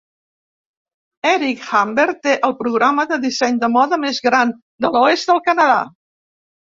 [1.31, 4.55] Eric Hamber té el programa de disseny de moda més gran
[4.87, 5.77] de l'oest del Canadà.